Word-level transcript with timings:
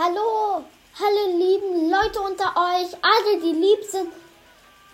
Hallo, 0.00 0.62
alle 1.00 1.32
lieben 1.32 1.90
Leute 1.90 2.20
unter 2.20 2.54
euch, 2.56 2.96
alle, 3.02 3.40
die 3.40 3.50
lieb 3.50 3.82
sind, 3.82 4.12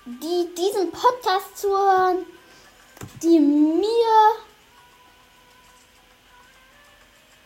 die 0.06 0.48
diesen 0.54 0.90
Podcast 0.92 1.58
zuhören, 1.58 2.24
die 3.22 3.38
mir, 3.38 4.34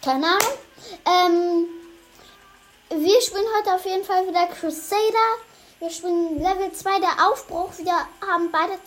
keine 0.04 0.26
Ahnung, 0.26 0.52
ähm, 1.04 1.66
wir 2.90 3.21
spielen 3.22 3.47
heute 3.56 3.75
auf 3.75 3.85
jeden 3.85 4.04
Fall 4.04 4.29
wieder 4.29 4.47
Crusader. 4.47 5.29
Wir 5.81 5.90
spielen 5.90 6.40
Level 6.40 6.71
2 6.72 7.01
der 7.01 7.29
Aufbruch. 7.29 7.72
Wir 7.79 8.06
haben 8.25 8.53
beide 8.53 8.79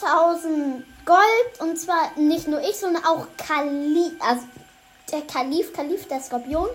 2000 0.00 0.84
Gold. 1.06 1.60
Und 1.60 1.76
zwar 1.78 2.10
nicht 2.18 2.48
nur 2.48 2.60
ich, 2.60 2.76
sondern 2.76 3.04
auch 3.04 3.28
Kali, 3.36 4.16
also 4.18 4.42
der 5.12 5.22
Kalif, 5.22 5.72
Kalif, 5.72 6.08
der 6.08 6.20
Skorpion. 6.20 6.68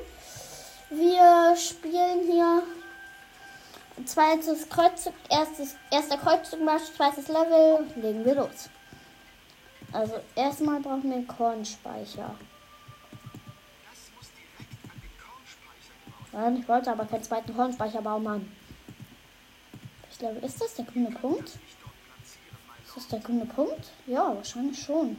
Wir 0.90 1.56
spielen 1.58 2.22
hier 2.32 2.64
zweites 4.06 4.70
Kreuzzug, 4.70 5.14
erstes, 5.30 5.76
erster 5.92 6.18
Kreuzzugmarsch, 6.18 6.94
zweites 6.96 7.28
Level. 7.28 7.88
Legen 7.96 8.24
wir 8.24 8.36
los. 8.36 8.70
Also 9.92 10.16
erstmal 10.36 10.80
brauchen 10.80 11.10
wir 11.10 11.16
einen 11.16 11.28
Kornspeicher. 11.28 12.36
Nein, 16.32 16.58
ich 16.58 16.68
wollte 16.68 16.92
aber 16.92 17.06
keinen 17.06 17.24
zweiten 17.24 17.56
Kornspeicher 17.56 18.02
bauen, 18.02 18.24
Mann. 18.24 18.52
Ich 20.12 20.20
glaube, 20.20 20.38
ist 20.40 20.62
das 20.62 20.76
der 20.76 20.86
grüne 20.86 21.10
Punkt? 21.12 21.50
Ist 22.86 22.96
das 22.96 23.08
der 23.08 23.20
grüne 23.20 23.46
Punkt? 23.46 23.92
Ja, 24.06 24.36
wahrscheinlich 24.36 24.80
schon. 24.82 25.18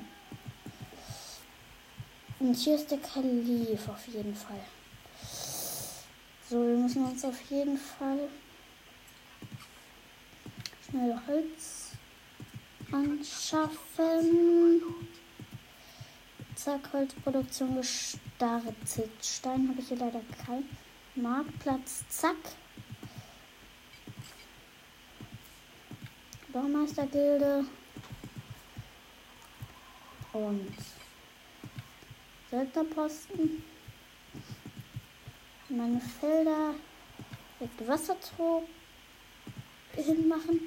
Und 2.41 2.55
hier 2.55 2.77
ist 2.77 2.91
der 2.91 2.99
Kalif 2.99 3.89
auf 3.89 4.07
jeden 4.09 4.35
Fall. 4.35 4.61
So, 6.49 6.67
wir 6.67 6.77
müssen 6.77 7.05
uns 7.05 7.25
auf 7.25 7.41
jeden 7.51 7.77
Fall 7.77 8.29
schnell 10.89 11.21
Holz 11.27 11.93
anschaffen. 12.93 14.83
Zack, 16.55 16.93
Holzproduktion 16.93 17.77
gestartet. 17.77 18.77
Stein 19.21 19.69
habe 19.69 19.81
ich 19.81 19.89
hier 19.89 19.99
leider 19.99 20.21
keinen. 20.45 20.69
Marktplatz, 21.17 22.05
zack. 22.09 22.37
Baumeistergilde. 26.53 27.65
Und 30.33 30.77
Söldnerposten. 32.51 33.63
Meine 35.69 36.01
Felder 36.01 36.75
mit 37.61 37.89
Wassertrog 37.89 38.67
hinmachen. 39.95 40.61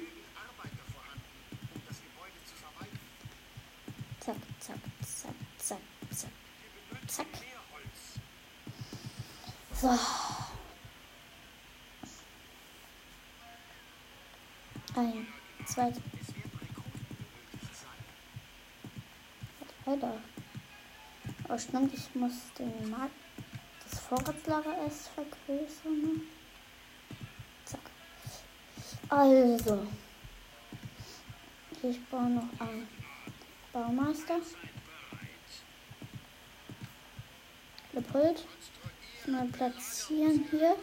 Zack, 4.20 4.36
zack, 4.60 4.76
zack, 5.00 5.34
zack, 5.58 5.78
zack, 6.10 6.30
zack. 7.08 7.26
So. 9.74 9.98
Ein, 14.94 15.26
zwei. 15.66 15.92
Alter. 19.84 20.31
Oh, 21.54 21.58
stimmt, 21.58 21.92
ich 21.92 22.14
muss 22.14 22.32
den 22.58 22.88
Markt, 22.88 23.12
das 23.84 24.00
Vorratslager 24.00 24.74
erst 24.84 25.08
vergrößern. 25.08 26.22
Zack. 27.66 27.80
Also. 29.10 29.86
Ich 31.82 32.02
brauche 32.08 32.30
noch 32.30 32.48
einen 32.58 32.88
Baumeister. 33.70 34.38
Leopold. 37.92 38.46
Mal 39.26 39.46
platzieren 39.48 40.46
hier. 40.50 40.76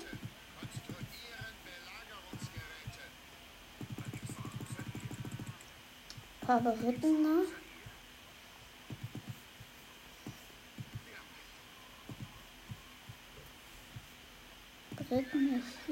Favoriten 6.45 7.21
nach. 7.23 7.58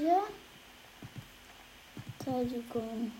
Hier. 0.07 0.23
Verteidigung. 2.23 3.11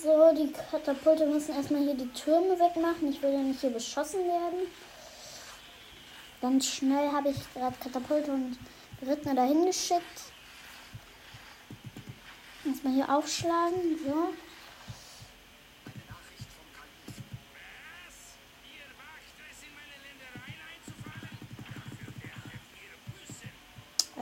So, 0.00 0.34
die 0.34 0.52
Katapulte 0.52 1.26
müssen 1.26 1.54
erstmal 1.54 1.82
hier 1.82 1.94
die 1.94 2.08
Türme 2.08 2.58
wegmachen. 2.58 3.08
Ich 3.08 3.22
will 3.22 3.32
ja 3.32 3.38
nicht 3.38 3.60
hier 3.60 3.70
beschossen 3.70 4.26
werden. 4.26 4.66
Ganz 6.40 6.66
schnell 6.66 7.12
habe 7.12 7.28
ich 7.28 7.54
gerade 7.54 7.76
Katapulte 7.80 8.32
und 8.32 8.58
Rittner 9.06 9.34
dahin 9.34 9.66
geschickt. 9.66 10.32
Erstmal 12.64 12.94
hier 12.94 13.08
aufschlagen. 13.08 13.98
So. 14.04 14.32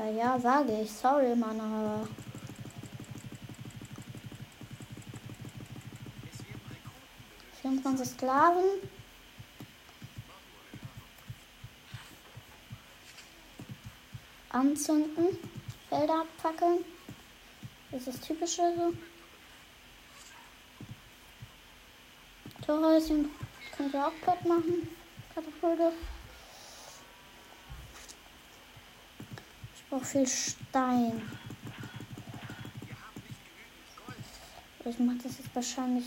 Äh, 0.01 0.17
ja, 0.17 0.41
sage 0.41 0.81
ich. 0.81 0.91
Sorry, 0.91 1.37
Mann, 1.37 1.61
aber. 1.61 2.09
24 7.61 8.09
Sklaven. 8.09 8.65
Anzünden. 14.61 15.39
Felder 15.89 16.21
abfackeln. 16.21 16.85
Das 17.91 18.07
ist 18.07 18.09
das 18.09 18.21
Typische 18.21 18.63
so. 18.77 18.93
Torhäuschen 22.65 23.31
könnt 23.77 23.95
ihr 23.95 24.07
auch 24.07 24.13
platt 24.23 24.45
machen. 24.45 24.89
Katapulte. 25.35 25.93
Ich 29.75 29.85
brauche 29.89 30.05
viel 30.05 30.27
Stein. 30.27 31.23
Ich 34.85 34.99
mache 34.99 35.19
das 35.23 35.39
jetzt 35.39 35.55
wahrscheinlich 35.55 36.05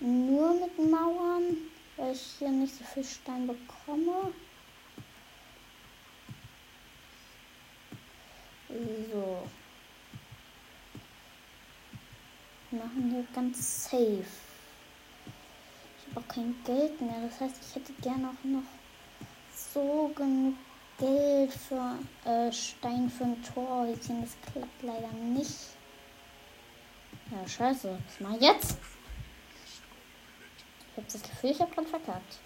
nur 0.00 0.54
mit 0.54 0.90
Mauern, 0.90 1.56
weil 1.96 2.12
ich 2.12 2.36
hier 2.38 2.50
nicht 2.50 2.74
so 2.76 2.84
viel 2.84 3.04
Stein 3.04 3.46
bekomme. 3.46 4.32
So. 9.12 9.48
Wir 12.70 12.81
machen 12.92 13.10
hier 13.10 13.26
ganz 13.34 13.84
safe. 13.84 14.24
Ich 15.98 16.16
habe 16.16 16.20
auch 16.20 16.34
kein 16.34 16.54
Geld 16.64 17.00
mehr. 17.00 17.28
Das 17.28 17.40
heißt, 17.40 17.56
ich 17.60 17.76
hätte 17.76 17.92
gerne 17.94 18.28
auch 18.28 18.44
noch 18.44 18.62
so 19.54 20.10
genug 20.14 20.54
Geld 20.98 21.52
für 21.52 21.98
äh, 22.24 22.52
Stein 22.52 23.10
für 23.10 23.24
ein 23.24 23.42
Torhäuschen. 23.42 24.22
Das 24.22 24.36
klappt 24.52 24.82
leider 24.82 25.12
nicht. 25.12 25.70
Ja, 27.30 27.48
scheiße. 27.48 27.98
Was 28.06 28.20
mache 28.20 28.36
ich 28.36 28.42
jetzt? 28.42 28.76
Ich 30.90 30.96
habe 30.98 31.06
das 31.10 31.22
Gefühl, 31.22 31.50
ich 31.50 31.60
habe 31.60 31.74
gerade 31.74 31.88
verkackt. 31.88 32.38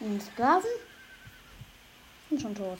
Und 0.00 0.22
Sklaven 0.22 0.70
bin 2.36 2.40
schon 2.40 2.54
tot. 2.54 2.78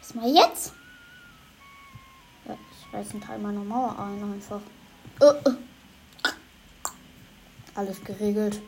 Was 0.00 0.14
mal 0.14 0.28
jetzt? 0.28 0.72
Ja, 2.46 2.56
ich 2.70 2.92
weiß 2.92 3.14
ein 3.14 3.20
Teil 3.20 3.38
meiner 3.38 3.64
Mauer 3.64 3.98
ein 3.98 4.32
einfach. 4.32 4.60
Uh, 5.20 5.48
uh. 5.48 5.56
Alles 7.74 8.02
geregelt. 8.04 8.60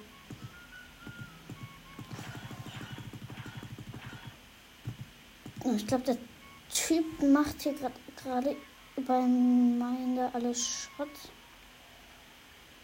Ich 5.76 5.86
glaube, 5.86 6.04
der 6.04 6.18
Typ 6.72 7.22
macht 7.22 7.62
hier 7.62 7.74
gerade 8.16 8.56
bei 8.96 9.20
meine 9.20 10.30
alles 10.34 10.68
Schrott. 10.68 11.08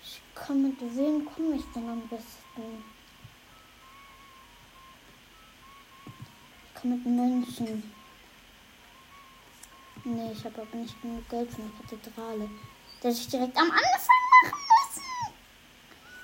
Ich 0.02 0.20
kann 0.34 0.62
mit 0.62 0.80
wem 0.80 1.24
komme 1.26 1.56
ich 1.56 1.64
denn 1.74 1.88
am 1.88 2.00
besten? 2.08 2.84
Ich 6.66 6.80
kann 6.80 6.90
mit 6.90 7.04
Mönchen. 7.04 7.92
Nee, 10.04 10.32
ich 10.32 10.44
habe 10.44 10.62
aber 10.62 10.76
nicht 10.76 11.00
genug 11.02 11.28
Geld 11.28 11.50
für 11.50 11.62
eine 11.62 11.70
Kathedrale. 11.82 12.48
Der 13.02 13.12
sich 13.12 13.28
direkt 13.28 13.56
am 13.56 13.70
Anfang 13.70 14.22
machen 14.42 14.60
müssen. 14.72 15.34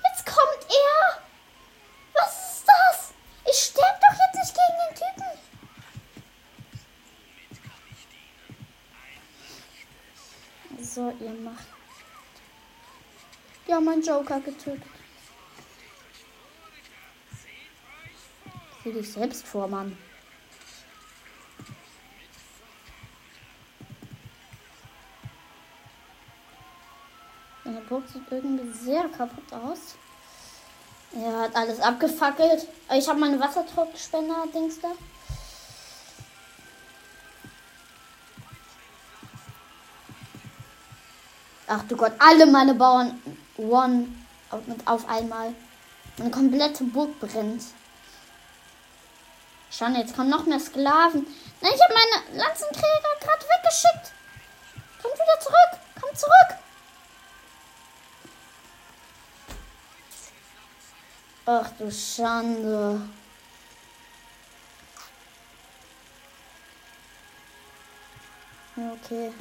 Jetzt 0.04 0.26
kommt 0.26 0.66
er. 0.68 1.22
Was 2.14 2.58
ist 2.58 2.66
das? 2.66 3.14
Ich 3.50 3.64
sterbe 3.64 4.00
doch 4.00 4.18
jetzt 4.18 4.34
nicht 4.34 4.54
gegen 4.54 4.78
den 4.78 4.94
Ihr 11.20 11.32
macht. 11.32 11.66
Ja, 13.66 13.80
mein 13.80 14.02
Joker 14.02 14.40
getötet. 14.40 14.82
Sieh 18.82 18.92
dich 18.92 19.12
selbst 19.12 19.46
vor, 19.46 19.66
Mann. 19.66 19.96
Burg 27.88 28.08
sieht 28.08 28.22
irgendwie 28.30 28.72
sehr 28.72 29.08
kaputt 29.08 29.52
aus. 29.52 29.94
Er 31.14 31.42
hat 31.42 31.54
alles 31.54 31.80
abgefackelt. 31.80 32.66
Ich 32.92 33.08
habe 33.08 33.20
meine 33.20 33.38
Wassertrockspender-Dings 33.38 34.80
da. 34.80 34.92
Ach 41.76 41.82
du 41.88 41.96
Gott, 41.96 42.12
alle 42.20 42.46
meine 42.46 42.74
Bauern 42.74 43.20
one 43.56 44.06
auf, 44.50 44.60
auf 44.84 45.08
einmal. 45.08 45.52
Meine 46.18 46.30
komplette 46.30 46.84
Burg 46.84 47.18
brennt. 47.18 47.64
Schon, 49.72 49.96
jetzt 49.96 50.14
kommen 50.14 50.30
noch 50.30 50.46
mehr 50.46 50.60
Sklaven. 50.60 51.26
Nein, 51.60 51.72
ich 51.74 51.82
habe 51.82 51.94
meine 51.94 52.38
Lanzenträger 52.38 53.14
gerade 53.20 53.44
weggeschickt. 53.44 54.12
Kommt 55.02 55.14
wieder 55.14 55.40
zurück. 55.40 55.80
Kommt 56.00 56.18
zurück. 56.18 56.58
Ach 61.46 61.70
du 61.76 61.90
Schande. 61.90 63.00
Okay. 68.76 69.32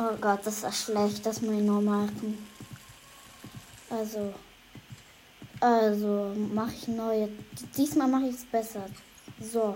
Oh 0.00 0.16
Gott, 0.20 0.46
das 0.46 0.62
ist 0.62 0.84
schlecht, 0.84 1.26
das 1.26 1.42
muss 1.42 1.56
ich 1.56 1.62
noch 1.62 1.80
machen. 1.80 2.46
Also. 3.90 4.32
Also, 5.58 6.36
mache 6.52 6.72
ich 6.72 6.86
neue. 6.86 7.28
Diesmal 7.76 8.06
mache 8.06 8.28
ich 8.28 8.36
es 8.36 8.44
besser. 8.44 8.88
So. 9.40 9.74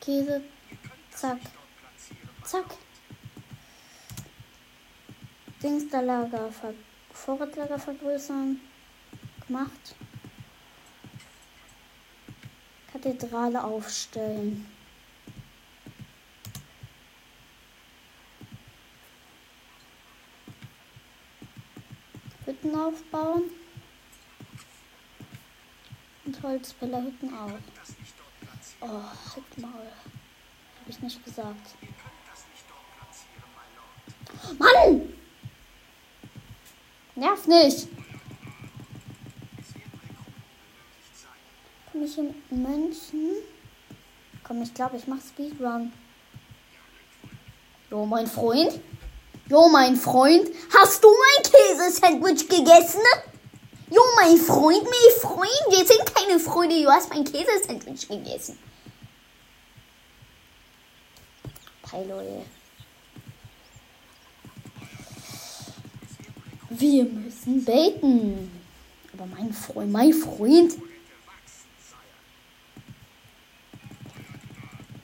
Käse. 0.00 0.42
Zack. 1.10 1.38
Zack. 2.44 2.66
Dingsterlager, 5.60 6.52
Ver 6.52 6.72
Vorratslager 7.12 7.80
vergrößern. 7.80 8.60
Gemacht. 9.48 9.96
Kathedrale 12.92 13.64
aufstellen. 13.64 14.73
Hütten 22.64 22.78
aufbauen. 22.78 23.42
Und 26.24 26.42
Holzfällerhütten 26.42 27.34
auch. 27.34 27.50
Oh, 28.80 29.02
Hüttenmaul. 29.34 29.72
Habe 29.72 30.88
ich 30.88 31.00
nicht 31.00 31.24
gesagt. 31.24 31.74
Mann! 34.58 35.12
Nerv 37.14 37.46
nicht. 37.46 37.88
Komm 41.92 42.02
ich 42.02 42.18
in 42.18 42.34
München? 42.50 43.30
Komm, 44.42 44.62
ich 44.62 44.74
glaube, 44.74 44.96
ich 44.96 45.06
mach 45.06 45.20
Speedrun. 45.20 45.92
Jo, 47.90 48.04
mein 48.06 48.26
Freund. 48.26 48.80
Jo, 49.48 49.68
mein 49.68 49.96
Freund. 49.96 50.48
Hast 50.72 51.04
du 51.04 51.08
mein 51.08 51.52
Käsesandwich 51.52 52.48
gegessen? 52.48 53.02
Jo, 53.90 54.00
mein 54.16 54.38
Freund, 54.38 54.82
mein 54.82 55.20
Freund. 55.20 55.64
Wir 55.68 55.86
sind 55.86 56.14
keine 56.14 56.40
Freunde. 56.40 56.82
Du 56.82 56.90
hast 56.90 57.10
mein 57.10 57.24
Käsesandwich 57.24 58.08
gegessen. 58.08 58.58
Hallo, 61.92 62.20
ey. 62.20 62.44
Wir 66.70 67.04
müssen 67.04 67.64
beten. 67.64 68.50
Aber 69.12 69.26
mein 69.26 69.52
Freund, 69.52 69.92
mein 69.92 70.12
Freund. 70.12 70.74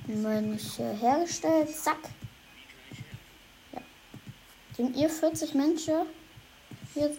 Mönche 0.09 0.93
hergestellt. 0.95 1.69
Zack. 1.77 1.99
Sind 4.81 4.97
ihr 4.97 5.11
40 5.11 5.53
Menschen? 5.53 6.07
Hier. 6.95 7.15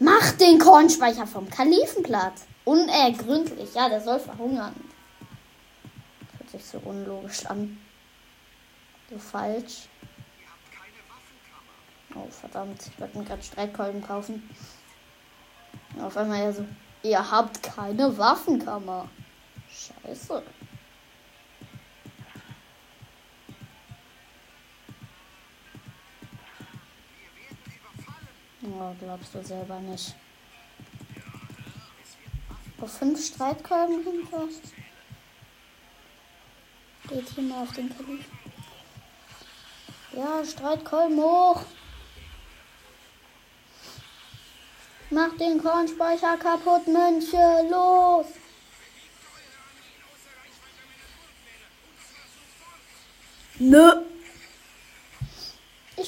Macht 0.00 0.40
den 0.40 0.58
Kornspeicher 0.58 1.28
vom 1.28 1.48
Kalifenplatz. 1.48 2.44
Unergründlich. 2.64 3.72
Ja, 3.72 3.88
der 3.88 4.00
soll 4.00 4.18
verhungern. 4.18 4.74
Hört 6.36 6.50
sich 6.50 6.64
so 6.64 6.78
unlogisch 6.78 7.46
an. 7.46 7.78
So 9.08 9.16
falsch. 9.16 9.88
Oh, 12.16 12.26
verdammt. 12.30 12.82
Ich 12.84 13.00
wollte 13.00 13.16
mir 13.16 13.24
gerade 13.24 13.44
Streitkolben 13.44 14.02
kaufen. 14.02 14.50
Auf 16.00 16.16
einmal 16.16 16.40
ja 16.40 16.52
so. 16.52 16.66
Ihr 17.04 17.30
habt 17.30 17.62
keine 17.62 18.18
Waffenkammer. 18.18 19.08
Scheiße. 19.70 20.42
Oh, 28.64 28.94
glaubst 29.00 29.34
du 29.34 29.42
selber 29.42 29.80
nicht. 29.80 30.14
Auf 32.80 32.98
fünf 32.98 33.24
Streitkolben 33.24 34.02
hin 34.04 34.26
fast. 34.30 34.74
Geht 37.08 37.28
hier 37.30 37.44
mal 37.44 37.62
auf 37.62 37.72
den 37.72 37.96
Kalif. 37.96 38.24
Ja, 40.12 40.44
Streitkolben 40.44 41.18
hoch. 41.18 41.64
Mach 45.10 45.36
den 45.36 45.62
Kornspeicher 45.62 46.36
kaputt, 46.38 46.86
Mönche, 46.86 47.68
los! 47.68 48.26
Nö. 53.58 54.11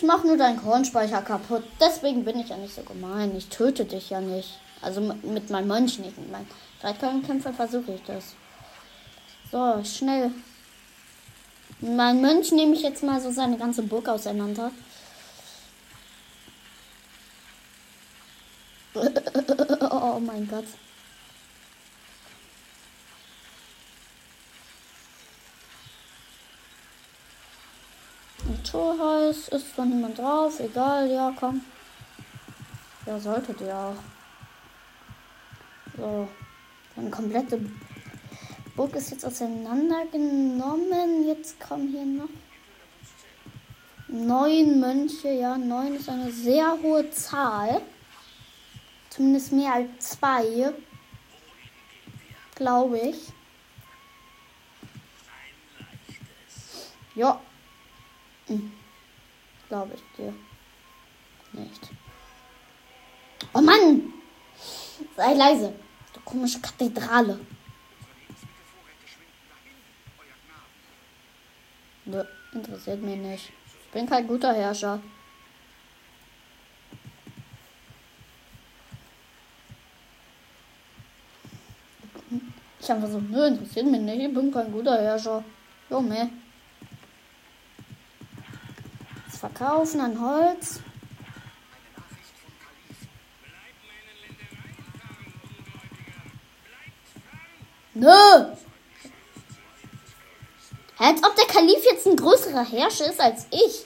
Ich 0.05 0.09
mach 0.09 0.23
nur 0.23 0.37
deinen 0.37 0.61
Kornspeicher 0.61 1.23
kaputt. 1.23 1.63
Deswegen 1.81 2.27
bin 2.27 2.39
ich 2.39 2.51
ja 2.51 2.59
nicht 2.59 2.75
so 2.75 2.83
gemein. 2.83 3.35
Ich 3.39 3.49
töte 3.49 3.87
dich 3.87 4.11
ja 4.11 4.21
nicht. 4.21 4.59
Also 4.83 5.01
mit 5.01 5.49
meinem 5.49 5.67
Mönch 5.67 5.99
nicht. 5.99 6.19
Mit 6.19 6.31
meinen 6.31 6.47
Streitkolbenkämpfer 6.77 7.55
versuche 7.55 7.95
ich 7.95 8.03
das. 8.03 8.35
So, 9.51 9.83
schnell. 9.83 10.31
Mein 11.81 12.21
Mönch 12.21 12.53
nehme 12.53 12.75
ich 12.75 12.83
jetzt 12.83 13.03
mal 13.03 13.19
so 13.19 13.31
seine 13.31 13.57
ganze 13.57 13.83
Burg 13.83 14.07
auseinander. 14.11 14.73
oh 19.91 20.21
mein 20.21 20.47
Gott. 20.47 20.67
Naturhaus 28.65 29.49
ist 29.49 29.67
von 29.67 29.91
niemand 29.91 30.19
drauf. 30.19 30.59
Egal, 30.59 31.11
ja, 31.11 31.35
komm. 31.39 31.61
Ja, 33.05 33.21
solltet 33.21 33.61
ihr 33.61 33.77
auch. 33.77 33.97
So. 35.99 36.27
Eine 36.97 37.11
komplette 37.11 37.61
Burg 38.75 38.97
ist 38.97 39.11
jetzt 39.11 39.27
auseinandergenommen. 39.27 41.27
Jetzt 41.27 41.61
kommen 41.61 41.89
hier 41.89 42.07
noch 42.07 42.31
neun 44.09 44.81
Mönche. 44.81 45.29
Ja, 45.29 45.59
neun 45.59 45.97
ist 45.97 46.09
eine 46.09 46.33
sehr 46.33 46.79
hohe 46.83 47.11
Zahl. 47.11 47.83
Zumindest 49.11 49.53
mehr 49.53 49.75
als 49.75 50.11
zwei. 50.11 50.73
Glaube 52.55 52.99
ich. 52.99 53.31
Ja. 57.15 57.39
Hm. 58.47 58.73
Glaube 59.69 59.95
ich 59.95 60.03
dir. 60.17 60.35
Nicht. 61.53 61.91
Oh 63.53 63.61
Mann! 63.61 64.13
Sei 65.17 65.35
leise. 65.35 65.73
Du 66.13 66.21
komische 66.21 66.61
Kathedrale. 66.61 67.41
Nö, 72.05 72.25
interessiert 72.53 73.01
mich 73.01 73.19
nicht. 73.19 73.53
Ich 73.85 73.91
bin 73.93 74.07
kein 74.07 74.27
guter 74.27 74.53
Herrscher. 74.53 75.01
Ich 82.85 82.91
habe 82.91 83.07
so, 83.07 83.19
nö, 83.19 83.47
interessiert 83.47 83.87
mich 83.87 84.01
nicht. 84.03 84.21
Ich 84.21 84.35
bin 84.35 84.53
kein 84.53 84.71
guter 84.71 85.01
Herrscher. 85.01 85.43
Junge. 85.89 86.31
Jetzt 89.27 89.34
verkaufen 89.45 90.01
an 90.01 90.19
Holz. 90.19 90.81
Nö. 97.93 98.09
Als 100.97 101.23
ob 101.23 101.37
der 101.37 101.47
Kalif 101.47 101.85
jetzt 101.85 102.07
ein 102.07 102.17
größerer 102.17 102.65
Herrscher 102.65 103.11
ist 103.11 103.21
als 103.21 103.47
ich. 103.51 103.85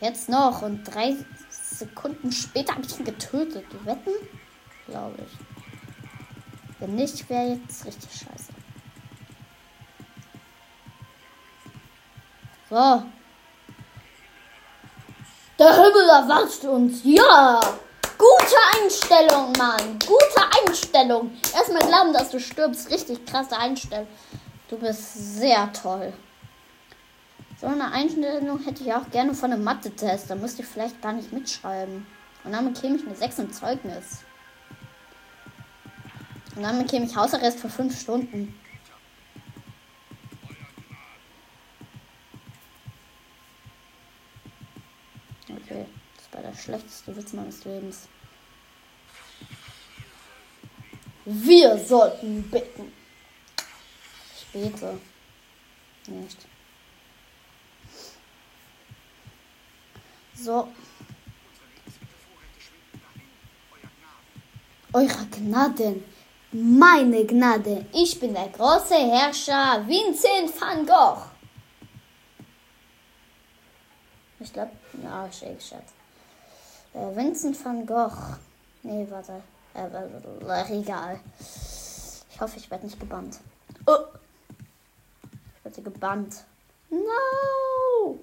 Jetzt 0.00 0.30
noch 0.30 0.62
und 0.62 0.84
drei 0.84 1.14
Sekunden 1.50 2.32
später 2.32 2.74
habe 2.74 2.86
ich 2.86 2.98
ihn 2.98 3.04
getötet. 3.04 3.66
Wetten? 3.84 4.14
Glaube 4.86 5.18
ich. 5.18 6.80
Wenn 6.80 6.94
nicht, 6.94 7.28
wäre 7.28 7.58
jetzt 7.60 7.84
richtig 7.84 8.12
scheiße. 8.12 8.57
So. 12.70 13.02
Der 15.58 15.72
Himmel 15.72 16.08
erwartet 16.08 16.64
uns. 16.64 17.00
Ja! 17.04 17.60
Gute 18.18 18.56
Einstellung, 18.76 19.52
Mann. 19.52 19.98
Gute 20.00 20.66
Einstellung. 20.66 21.30
Erstmal 21.54 21.86
glauben, 21.86 22.12
dass 22.12 22.30
du 22.30 22.40
stirbst. 22.40 22.90
Richtig 22.90 23.24
krasse 23.26 23.56
Einstellung. 23.56 24.08
Du 24.68 24.76
bist 24.76 25.38
sehr 25.38 25.72
toll. 25.72 26.12
So 27.60 27.66
eine 27.66 27.90
Einstellung 27.90 28.62
hätte 28.64 28.84
ich 28.84 28.92
auch 28.92 29.08
gerne 29.10 29.34
von 29.34 29.52
einem 29.52 29.64
Mathe-Test. 29.64 30.30
Da 30.30 30.34
müsste 30.34 30.62
ich 30.62 30.68
vielleicht 30.68 31.00
gar 31.00 31.12
nicht 31.12 31.32
mitschreiben. 31.32 32.06
Und 32.44 32.52
dann 32.52 32.72
bekäme 32.72 32.96
ich 32.96 33.06
eine 33.06 33.16
6 33.16 33.38
im 33.40 33.52
Zeugnis. 33.52 34.24
Und 36.54 36.62
dann 36.62 36.78
bekäme 36.78 37.06
ich 37.06 37.16
Hausarrest 37.16 37.60
für 37.60 37.68
5 37.68 38.00
Stunden. 38.00 38.54
Okay, 45.50 45.86
das 46.30 46.42
war 46.42 46.50
der 46.50 46.58
schlechteste 46.58 47.16
Witz 47.16 47.32
meines 47.32 47.64
Lebens. 47.64 48.08
Wir 51.24 51.78
sollten 51.78 52.42
bitten. 52.50 52.92
Ich 54.36 54.46
bete. 54.52 54.98
Nicht. 56.06 56.38
So. 60.34 60.68
Eure 64.92 65.26
Gnaden. 65.26 66.04
Meine 66.50 67.26
Gnade. 67.26 67.84
Ich 67.92 68.18
bin 68.18 68.32
der 68.32 68.48
große 68.48 68.94
Herrscher 68.94 69.86
Vincent 69.86 70.58
van 70.58 70.86
Gogh. 70.86 71.26
Ich 74.40 74.52
glaube, 74.52 74.72
ja, 75.02 75.30
Shake 75.30 75.58
Chat. 75.58 75.84
Äh, 76.94 77.16
Vincent 77.16 77.64
van 77.64 77.86
Gogh. 77.86 78.38
Nee, 78.82 79.06
warte. 79.10 79.42
Äh, 79.74 80.80
egal. 80.80 81.20
Ich 82.30 82.40
hoffe, 82.40 82.56
ich 82.58 82.70
werde 82.70 82.86
nicht 82.86 82.98
gebannt. 82.98 83.40
Oh. 83.86 83.96
Ich 85.58 85.64
werde 85.64 85.82
gebannt. 85.82 86.44
No! 86.90 88.18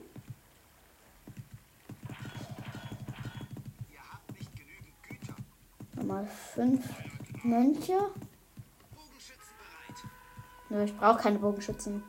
Nochmal 5.95 6.27
fünf 6.53 6.86
Mönche. 7.43 8.00
Nö, 10.69 10.84
ich 10.84 10.98
brauche 10.98 11.22
keine 11.22 11.39
Bogenschützen. 11.39 12.03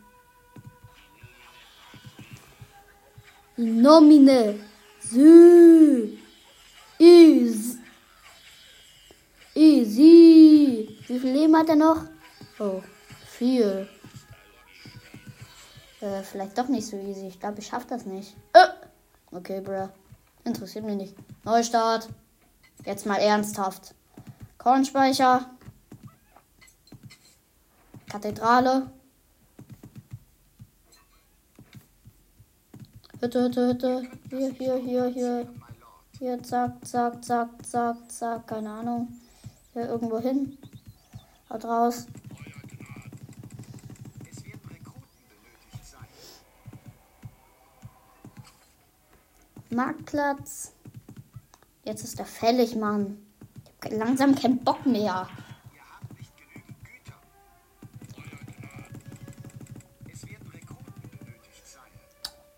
Nomine. 3.57 4.61
Sü. 5.01 6.19
Is. 6.99 7.77
Easy. 9.55 10.99
Wie 11.07 11.19
viel 11.19 11.33
Leben 11.33 11.57
hat 11.57 11.69
er 11.69 11.77
noch? 11.77 12.05
Oh, 12.59 12.83
viel. 13.27 13.89
Äh, 16.01 16.23
vielleicht 16.23 16.57
doch 16.59 16.69
nicht 16.69 16.87
so 16.87 16.97
easy. 16.99 17.27
Ich 17.27 17.41
glaube, 17.41 17.59
ich 17.59 17.67
schaffe 17.67 17.87
das 17.89 18.05
nicht. 18.07 18.37
Äh. 18.53 18.69
Okay, 19.31 19.61
bruh. 19.61 19.89
Interessiert 20.45 20.85
mich 20.85 20.97
nicht. 20.97 21.15
Neustart. 21.45 22.09
Jetzt 22.85 23.07
mal 23.07 23.17
ernsthaft. 23.17 23.95
Kornspeicher. 24.59 25.51
Kathedrale. 28.09 28.91
Hütte, 33.21 33.43
Hütte, 33.43 33.69
Hütte. 33.69 34.03
Hier, 34.31 34.51
hier, 34.53 34.77
hier, 34.77 35.07
hier. 35.07 35.49
Hier, 36.19 36.43
zack, 36.43 36.73
zack, 36.83 37.23
zack, 37.23 37.51
zack, 37.67 37.97
zack. 38.11 38.47
Keine 38.47 38.71
Ahnung. 38.71 39.09
Hier 39.75 39.87
irgendwo 39.87 40.19
hin. 40.19 40.57
Haut 41.51 41.65
raus. 41.67 42.07
Marktplatz. 49.69 50.73
Jetzt 51.85 52.03
ist 52.03 52.19
er 52.19 52.25
fällig, 52.25 52.77
Mann. 52.77 53.19
Ich 53.83 53.93
hab 53.93 53.99
langsam 53.99 54.35
keinen 54.35 54.65
Bock 54.65 54.87
mehr. 54.87 55.29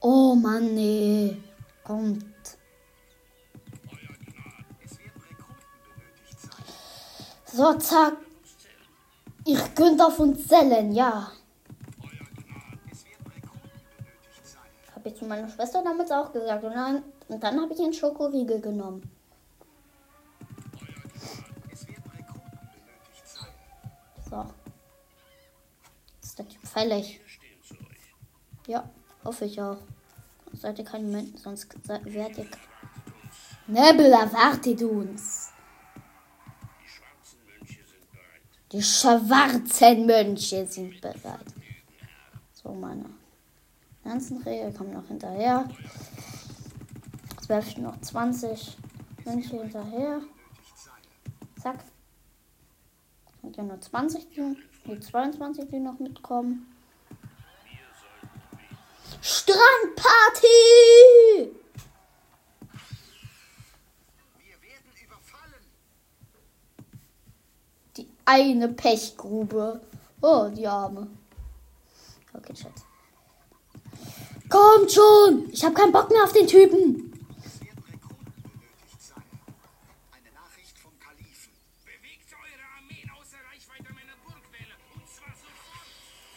Oh 0.01 0.37
Mann, 0.37 0.75
nee. 0.75 1.37
Kommt. 1.83 2.38
So, 7.59 7.75
zack. 7.75 8.17
Ich 9.45 9.75
gönnt 9.75 10.01
auf 10.01 10.17
uns 10.21 10.47
Zellen, 10.47 10.93
ja. 10.93 11.33
Habe 14.95 15.09
ich 15.09 15.17
zu 15.17 15.25
meiner 15.25 15.49
Schwester 15.49 15.83
damals 15.83 16.09
auch 16.13 16.33
gesagt. 16.33 16.63
Und 16.63 16.73
dann, 16.73 17.03
und 17.27 17.43
dann 17.43 17.61
habe 17.61 17.75
ich 17.75 17.81
einen 17.81 17.93
Schokoriegel 17.93 18.61
genommen. 18.61 19.11
So. 24.31 24.47
Ist 26.23 26.39
der 26.39 26.49
Typ 26.49 26.65
fällig? 26.65 27.21
Ja, 28.69 28.89
hoffe 29.25 29.47
ich 29.47 29.61
auch. 29.61 29.79
Seid 30.53 30.79
ihr 30.79 30.85
keine 30.85 31.09
Menschen, 31.09 31.39
sonst 31.39 31.67
werdet 31.89 32.39
ihr. 32.39 32.47
Nebel 33.67 34.13
erwartet 34.13 34.81
uns. 34.83 35.38
Die 38.73 38.83
schwarzen 38.83 40.05
Mönche 40.05 40.67
sind 40.67 41.01
bereit. 41.01 41.47
So, 42.53 42.73
meine 42.73 43.07
ganzen 44.05 44.43
Rehe 44.43 44.71
kommen 44.73 44.93
noch 44.93 45.09
hinterher. 45.09 45.67
Jetzt 47.31 47.49
werfe 47.49 47.71
ich 47.71 47.79
noch 47.79 47.99
20 48.01 48.77
Mönche 49.25 49.63
hinterher. 49.63 50.21
Zack. 51.63 51.79
Und 53.41 53.57
ja 53.57 53.63
nur 53.63 53.81
20, 53.81 54.29
die, 54.29 54.57
die 54.87 55.01
22, 55.01 55.71
die 55.71 55.79
noch 55.79 55.99
mitkommen. 55.99 56.67
Strandparty! 59.23 60.49
eine 68.29 68.69
Pechgrube. 68.69 69.81
Oh, 70.21 70.49
die 70.55 70.67
Arme. 70.67 71.09
Okay, 72.35 72.55
Schatz. 72.55 72.85
Kommt 74.51 74.93
schon! 74.93 75.49
Ich 75.51 75.65
habe 75.65 75.75
keinen 75.75 75.93
Bock 75.93 76.11
mehr 76.11 76.25
auf 76.25 76.33
den 76.33 76.47
Typen. 76.47 77.05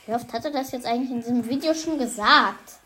Wie 0.05 0.13
oft 0.13 0.31
hat 0.31 0.45
er 0.45 0.51
das 0.51 0.71
jetzt 0.71 0.86
eigentlich 0.86 1.12
in 1.12 1.19
diesem 1.19 1.50
Video 1.50 1.74
schon 1.74 2.00
gesagt? 2.00 2.79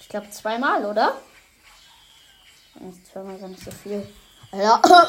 Ich 0.00 0.08
glaube 0.08 0.30
zweimal, 0.30 0.84
oder? 0.84 1.20
Zweimal 3.12 3.34
ist 3.36 3.42
ja 3.42 3.48
nicht 3.48 3.64
so 3.64 3.70
viel. 3.70 4.06
Alter. 4.52 5.08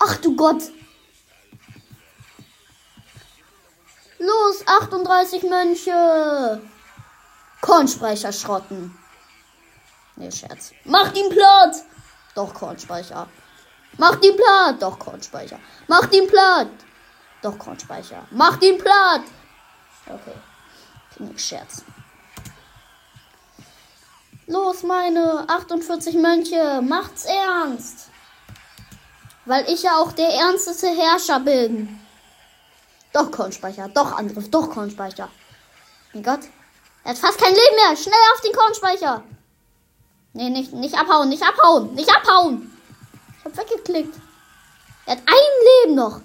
Ach 0.00 0.16
du 0.16 0.36
Gott. 0.36 0.62
Los, 4.18 4.66
38 4.66 5.42
Mönche. 5.44 6.60
Kornspeicher 7.60 8.32
schrotten. 8.32 8.96
Nee, 10.16 10.30
Scherz. 10.30 10.72
Macht 10.84 11.16
ihn 11.16 11.28
platt. 11.30 11.76
Doch, 12.34 12.52
Kornspeicher. 12.54 13.28
Macht 13.98 14.24
ihn 14.24 14.36
platt. 14.36 14.80
Doch, 14.80 14.98
Kornspeicher. 14.98 15.58
Macht 15.88 16.12
ihn 16.14 16.26
platt. 16.26 16.68
Doch, 17.42 17.58
Kornspeicher. 17.58 18.26
Macht 18.30 18.62
ihn 18.62 18.78
platt. 18.78 19.22
Okay. 20.06 20.34
Ich 21.34 21.44
Scherz. 21.44 21.84
Los, 24.46 24.82
meine 24.82 25.44
48 25.48 26.14
Mönche. 26.16 26.82
Macht's 26.82 27.24
ernst. 27.24 28.08
Weil 29.44 29.68
ich 29.68 29.82
ja 29.82 29.98
auch 29.98 30.12
der 30.12 30.28
ernsteste 30.28 30.88
Herrscher 30.88 31.40
bin. 31.40 32.00
Doch 33.12 33.30
Kornspeicher, 33.30 33.88
doch 33.88 34.12
Angriff, 34.12 34.50
doch 34.50 34.70
Kornspeicher. 34.70 35.28
Mein 36.12 36.22
Gott. 36.22 36.40
Er 37.04 37.10
hat 37.10 37.18
fast 37.18 37.38
kein 37.38 37.52
Leben 37.52 37.76
mehr. 37.76 37.96
Schnell 37.96 38.14
auf 38.34 38.40
den 38.40 38.52
Kornspeicher. 38.52 39.22
Nee, 40.34 40.50
nicht, 40.50 40.72
nicht 40.72 40.98
abhauen, 40.98 41.28
nicht 41.28 41.42
abhauen, 41.42 41.94
nicht 41.94 42.08
abhauen. 42.08 42.72
Ich 43.38 43.44
hab 43.44 43.56
weggeklickt. 43.56 44.14
Er 45.06 45.16
hat 45.16 45.22
ein 45.26 45.84
Leben 45.84 45.94
noch. 45.96 46.20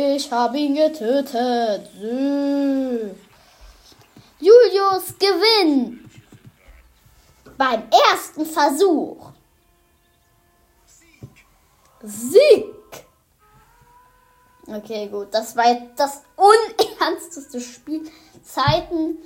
Ich 0.00 0.30
habe 0.30 0.56
ihn 0.58 0.76
getötet. 0.76 1.90
Julius 4.38 5.18
gewinnt. 5.18 6.08
Beim 7.56 7.82
ersten 8.12 8.46
Versuch. 8.46 9.32
Sieg! 12.04 13.06
Okay, 14.68 15.08
gut. 15.08 15.28
Das 15.32 15.56
war 15.56 15.66
jetzt 15.66 15.98
das 15.98 16.22
unernsteste 16.36 17.60
Spiel. 17.60 18.08
Zeiten. 18.44 19.18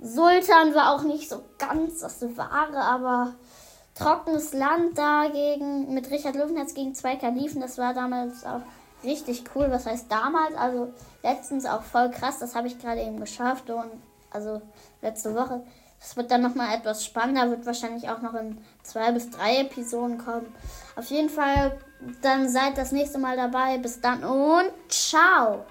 Sultan 0.00 0.76
war 0.76 0.94
auch 0.94 1.02
nicht 1.02 1.28
so 1.28 1.42
ganz 1.58 1.98
das 1.98 2.22
Wahre, 2.36 2.78
aber 2.78 3.34
trockenes 3.96 4.52
Land 4.52 4.96
dagegen 4.96 5.92
mit 5.92 6.08
Richard 6.08 6.36
Löwenherz 6.36 6.72
gegen 6.72 6.94
zwei 6.94 7.16
Kalifen, 7.16 7.60
das 7.60 7.76
war 7.78 7.92
damals 7.92 8.44
auch 8.44 8.62
richtig 9.04 9.44
cool. 9.54 9.70
Was 9.70 9.86
heißt 9.86 10.10
damals? 10.10 10.54
Also 10.56 10.92
letztens 11.22 11.66
auch 11.66 11.82
voll 11.82 12.10
krass. 12.10 12.38
Das 12.38 12.54
habe 12.54 12.66
ich 12.66 12.78
gerade 12.78 13.00
eben 13.00 13.20
geschafft 13.20 13.70
und 13.70 13.90
also 14.30 14.60
letzte 15.02 15.34
Woche. 15.34 15.62
Es 16.00 16.16
wird 16.16 16.30
dann 16.30 16.40
nochmal 16.40 16.74
etwas 16.74 17.04
spannender, 17.04 17.50
wird 17.50 17.66
wahrscheinlich 17.66 18.08
auch 18.08 18.22
noch 18.22 18.34
in 18.34 18.58
zwei 18.82 19.12
bis 19.12 19.28
drei 19.30 19.58
Episoden 19.58 20.16
kommen. 20.18 20.54
Auf 20.96 21.06
jeden 21.06 21.28
Fall, 21.28 21.78
dann 22.22 22.48
seid 22.48 22.78
das 22.78 22.92
nächste 22.92 23.18
Mal 23.18 23.36
dabei. 23.36 23.76
Bis 23.78 24.00
dann 24.00 24.24
und 24.24 24.70
ciao. 24.88 25.66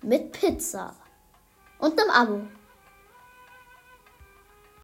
Mit 0.00 0.30
Pizza. 0.32 0.94
Und 1.78 2.00
einem 2.00 2.10
Abo. 2.10 2.57